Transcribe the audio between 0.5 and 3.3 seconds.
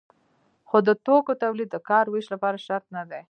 خو د توکو تولید د کار ویش لپاره شرط نه دی.